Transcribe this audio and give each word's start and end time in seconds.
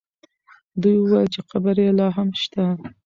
دوی 0.81 0.95
وویل 0.99 1.27
چې 1.33 1.41
قبر 1.49 1.75
یې 1.83 1.89
لا 1.99 2.07
هم 2.15 2.29
شته. 2.41 2.63